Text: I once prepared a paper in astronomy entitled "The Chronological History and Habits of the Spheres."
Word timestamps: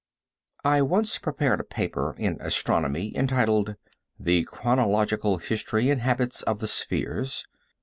I 0.65 0.81
once 0.81 1.19
prepared 1.19 1.59
a 1.59 1.63
paper 1.63 2.15
in 2.17 2.37
astronomy 2.39 3.15
entitled 3.15 3.75
"The 4.19 4.45
Chronological 4.45 5.37
History 5.37 5.91
and 5.91 6.01
Habits 6.01 6.41
of 6.41 6.57
the 6.57 6.67
Spheres." 6.67 7.45